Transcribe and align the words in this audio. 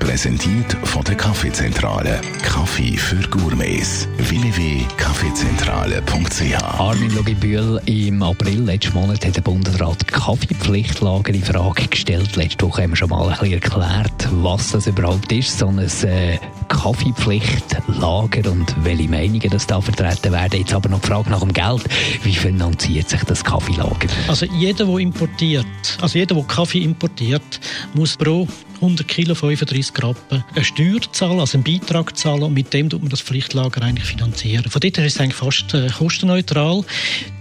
Präsentiert 0.00 0.76
von 0.82 1.04
der 1.04 1.14
Kaffeezentrale. 1.14 2.20
Kaffee 2.42 2.96
für 2.96 3.20
Gourmets. 3.28 4.08
www.kaffeezentrale.ch 4.16 6.80
Armin 6.80 7.14
Logibühl, 7.14 7.80
im 7.86 8.20
April 8.22 8.62
letzten 8.62 8.94
Monat 8.94 9.24
hat 9.24 9.36
der 9.36 9.42
Bundesrat 9.42 10.08
Kaffeepflichtlager 10.08 11.32
in 11.32 11.44
Frage 11.44 11.86
gestellt. 11.86 12.34
Letzte 12.34 12.66
Woche 12.66 12.82
haben 12.82 12.90
wir 12.90 12.96
schon 12.96 13.10
mal 13.10 13.28
ein 13.28 13.38
bisschen 13.38 13.52
erklärt, 13.52 14.28
was 14.32 14.72
das 14.72 14.88
überhaupt 14.88 15.30
ist, 15.30 15.58
so 15.58 15.68
ein 15.68 15.78
äh, 15.78 16.38
Kaffeepflichtlager 16.82 18.50
und 18.50 18.74
welche 18.84 19.06
Meinungen 19.06 19.50
das 19.50 19.66
da 19.66 19.82
vertreten 19.82 20.32
werden. 20.32 20.60
Jetzt 20.60 20.72
aber 20.72 20.88
noch 20.88 21.00
die 21.00 21.08
Frage 21.08 21.28
nach 21.28 21.40
dem 21.40 21.52
Geld. 21.52 21.84
Wie 22.22 22.34
finanziert 22.34 23.10
sich 23.10 23.22
das 23.24 23.44
Kaffeelager? 23.44 24.08
Also 24.28 24.46
jeder, 24.46 24.86
der 24.86 24.96
importiert, 24.96 25.66
also 26.00 26.18
jeder, 26.18 26.34
der 26.34 26.44
Kaffee 26.44 26.82
importiert, 26.82 27.60
muss 27.92 28.16
pro 28.16 28.48
100 28.80 29.06
Kilo 29.06 29.34
35 29.34 30.02
Rappen 30.02 30.42
eine 30.54 30.64
Steuer 30.64 31.00
zahlen, 31.12 31.38
also 31.38 31.58
einen 31.58 31.64
Beitrag 31.64 32.16
zahlen 32.16 32.44
und 32.44 32.54
mit 32.54 32.72
dem 32.72 32.88
tut 32.88 33.02
man 33.02 33.10
das 33.10 33.20
Pflichtlager 33.20 33.82
eigentlich 33.82 34.06
finanzieren. 34.06 34.64
Von 34.70 34.80
dort 34.80 34.96
her 34.96 35.06
ist 35.06 35.16
es 35.16 35.20
eigentlich 35.20 35.34
fast 35.34 35.74
äh, 35.74 35.88
kostenneutral. 35.88 36.82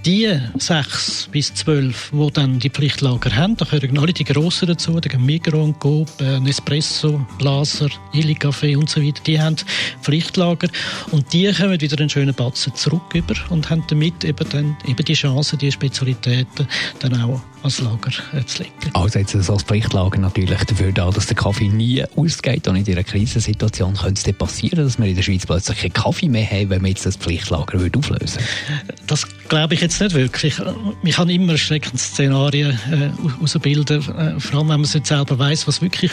Die 0.06 0.30
sechs 0.58 1.30
bis 1.32 1.54
zwölf, 1.54 2.12
die 2.14 2.32
dann 2.32 2.60
die 2.60 2.70
Pflichtlager 2.70 3.36
haben, 3.36 3.56
da 3.58 3.66
gehören 3.66 3.98
alle 4.00 4.14
die 4.14 4.24
grossen 4.24 4.68
dazu, 4.68 5.00
da 5.00 5.18
Migros 5.18 5.64
und 5.64 5.80
Coop, 5.80 6.10
äh, 6.20 6.40
Nespresso, 6.40 7.26
Blaser, 7.38 7.90
Illy 8.14 8.34
Café 8.34 8.78
und 8.78 8.90
so 8.90 9.02
weiter, 9.02 9.22
die 9.30 9.40
haben 9.40 9.56
Pflichtlager 10.02 10.68
und 11.12 11.32
die 11.34 11.52
kommen 11.54 11.80
wieder 11.80 12.00
einen 12.00 12.10
schönen 12.10 12.34
Batzen 12.34 12.74
zurück 12.74 13.14
über 13.14 13.36
und 13.50 13.70
haben 13.70 13.84
damit 13.88 14.24
eben 14.24 14.50
dann 14.50 14.76
eben 14.88 15.06
die 15.06 15.14
Chance, 15.14 15.56
die 15.56 15.72
Spezialitäten 15.72 16.68
dann 17.00 17.22
auch 17.22 17.42
als 17.62 17.80
Lager 17.82 18.12
äh, 18.34 18.44
zu 18.46 18.64
legen. 18.64 18.74
Also 18.94 19.20
jetzt 19.20 19.36
das 19.36 19.50
als 19.50 19.64
Pflichtlager 19.64 20.18
natürlich 20.18 20.64
dafür 20.64 20.92
da, 20.92 21.10
dass 21.12 21.28
der 21.28 21.36
Kaffee 21.36 21.68
nie 21.68 22.04
ausgeht 22.16 22.68
und 22.68 22.78
in 22.78 22.84
dieser 22.84 23.04
Krisensituation 23.04 23.96
könnte 23.96 24.30
es 24.30 24.38
passieren, 24.38 24.84
dass 24.84 24.98
wir 24.98 25.08
in 25.08 25.16
der 25.16 25.24
Schweiz 25.24 25.46
plötzlich 25.46 25.80
keinen 25.80 25.94
Kaffee 25.94 26.30
mehr 26.30 26.50
haben, 26.50 26.70
wenn 26.70 26.82
wir 26.82 26.90
jetzt 26.90 27.06
das 27.06 27.18
Pflichtlager 27.18 27.80
würde 27.80 28.00
auflösen 28.00 28.42
Das 29.08 29.28
glaube 29.50 29.74
ich 29.74 29.82
jetzt 29.82 30.00
nicht 30.00 30.16
wirklich. 30.16 30.58
Man 30.60 31.12
kann 31.12 31.30
immer 31.30 31.58
schreckende 31.58 31.98
Szenarien 31.98 32.80
äh, 32.92 33.10
herausbilden, 33.30 34.00
äh, 34.00 34.40
vor 34.40 34.60
allem 34.60 34.70
wenn 34.70 34.80
man 34.80 34.82
es 34.82 34.94
nicht 34.94 35.08
selber 35.08 35.38
weiß, 35.38 35.68
was 35.68 35.82
wirklich 35.82 36.12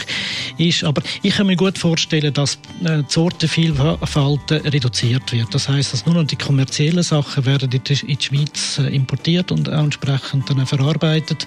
ist. 0.59 0.85
Aber 0.85 1.03
ich 1.23 1.37
kann 1.37 1.47
mir 1.47 1.57
gut 1.57 1.79
vorstellen, 1.79 2.33
dass 2.35 2.59
äh, 2.85 3.03
Sortenvielfalt 3.09 4.51
äh, 4.51 4.55
reduziert 4.69 5.33
wird. 5.33 5.55
Das 5.55 5.69
heißt, 5.69 5.93
dass 5.93 6.07
nur 6.07 6.15
noch 6.15 6.27
die 6.27 6.37
kommerziellen 6.37 7.03
Sachen 7.03 7.47
werden 7.47 7.71
in 7.71 7.83
die, 7.83 7.95
die 7.95 8.25
Schweiz 8.25 8.79
äh, 8.79 8.95
importiert 8.95 9.53
und 9.53 9.69
entsprechend 9.69 10.49
dann 10.51 10.67
verarbeitet. 10.67 11.47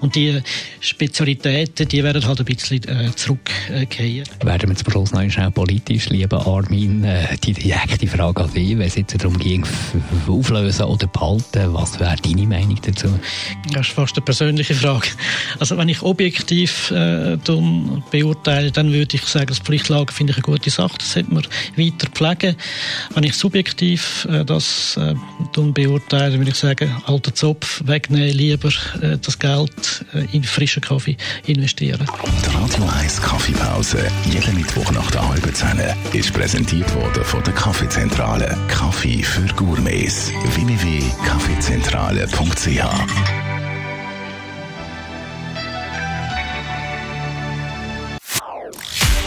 Und 0.00 0.14
die 0.14 0.40
Spezialitäten, 0.80 1.88
die 1.88 2.02
werden 2.02 2.26
halt 2.26 2.40
ein 2.40 2.44
bisschen 2.44 2.82
äh, 2.88 3.14
zurückgehen. 3.14 4.26
Werden 4.42 4.68
wir 4.68 4.76
zum 4.76 4.90
Schluss 4.90 5.12
noch 5.12 5.28
schnell 5.30 5.50
politisch, 5.50 6.08
lieber 6.08 6.46
Armin, 6.46 7.04
äh, 7.04 7.36
die 7.44 7.52
direkte 7.52 8.06
Frage 8.06 8.44
an 8.44 8.52
dich, 8.52 8.70
wenn 8.70 8.86
es 8.86 8.96
jetzt 8.96 9.18
darum 9.18 9.38
ging, 9.38 9.66
auflösen 10.28 10.84
oder 10.84 11.06
behalten, 11.06 11.74
was 11.74 11.98
wäre 12.00 12.16
deine 12.16 12.46
Meinung 12.46 12.78
dazu? 12.82 13.08
Das 13.72 13.88
ist 13.88 13.92
fast 13.92 14.16
eine 14.16 14.24
persönliche 14.24 14.74
Frage. 14.74 15.08
Also 15.58 15.76
wenn 15.76 15.88
ich 15.88 16.02
objektiv 16.02 16.90
äh, 16.90 17.36
beurteile, 18.10 18.70
dann 18.72 18.92
würde 18.92 19.16
ich 19.16 19.22
sagen, 19.24 19.46
das 19.46 19.58
Pflichtlager 19.58 20.12
finde 20.12 20.32
ich 20.32 20.36
eine 20.36 20.42
gute 20.42 20.70
Sache, 20.70 20.99
das 21.00 21.12
sollte 21.12 21.34
man 21.34 21.44
weiter 21.76 22.06
pflegen. 22.12 22.56
Wenn 23.14 23.24
ich 23.24 23.34
subjektiv 23.34 24.26
äh, 24.30 24.44
das 24.44 24.96
äh, 24.96 25.14
beurteile, 25.54 26.38
würde 26.38 26.50
ich 26.50 26.56
sagen, 26.56 26.90
alter 27.06 27.34
Zopf 27.34 27.82
wegnehmen, 27.84 28.36
lieber 28.36 28.70
äh, 29.00 29.18
das 29.18 29.38
Geld 29.38 30.04
äh, 30.14 30.26
in 30.32 30.44
frischen 30.44 30.82
Kaffee 30.82 31.16
investieren. 31.46 32.06
Die 32.44 32.54
Radio 32.54 32.84
1 33.00 33.22
Kaffeepause, 33.22 34.06
jeden 34.30 34.56
Mittwoch 34.56 34.92
nach 34.92 35.10
der 35.10 35.26
halben 35.28 35.54
Zehn, 35.54 35.80
ist 36.12 36.32
präsentiert 36.32 36.94
worden 36.94 37.24
von 37.24 37.42
der 37.44 37.54
Kaffeezentrale. 37.54 38.56
Kaffee 38.68 39.22
für 39.22 39.46
Gourmets. 39.54 40.30
www.kaffeezentrale.ch 40.54 43.39